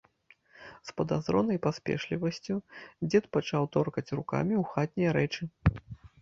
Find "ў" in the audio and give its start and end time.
4.61-4.63